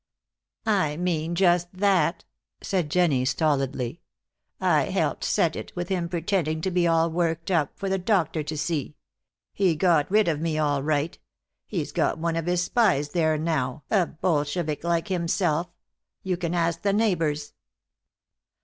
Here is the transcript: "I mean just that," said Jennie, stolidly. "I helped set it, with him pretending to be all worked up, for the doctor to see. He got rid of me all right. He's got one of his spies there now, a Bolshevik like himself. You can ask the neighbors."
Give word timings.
"I 0.65 0.97
mean 0.97 1.35
just 1.35 1.71
that," 1.73 2.25
said 2.63 2.89
Jennie, 2.89 3.23
stolidly. 3.23 4.01
"I 4.59 4.85
helped 4.85 5.23
set 5.23 5.55
it, 5.55 5.71
with 5.75 5.89
him 5.89 6.09
pretending 6.09 6.59
to 6.61 6.71
be 6.71 6.87
all 6.87 7.11
worked 7.11 7.51
up, 7.51 7.77
for 7.77 7.87
the 7.87 7.99
doctor 7.99 8.41
to 8.41 8.57
see. 8.57 8.95
He 9.53 9.75
got 9.75 10.09
rid 10.09 10.27
of 10.27 10.41
me 10.41 10.57
all 10.57 10.81
right. 10.81 11.19
He's 11.67 11.91
got 11.91 12.17
one 12.17 12.35
of 12.35 12.47
his 12.47 12.63
spies 12.63 13.09
there 13.09 13.37
now, 13.37 13.83
a 13.91 14.07
Bolshevik 14.07 14.83
like 14.83 15.09
himself. 15.09 15.67
You 16.23 16.35
can 16.35 16.55
ask 16.55 16.81
the 16.81 16.93
neighbors." 16.93 17.53